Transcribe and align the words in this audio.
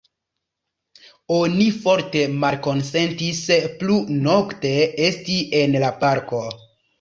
Oni 1.35 1.67
forte 1.83 2.23
malkonsentis 2.43 3.43
plu 3.83 3.99
nokte 4.25 4.73
esti 5.11 5.37
en 5.61 5.79
la 5.85 5.93
parko. 6.03 6.43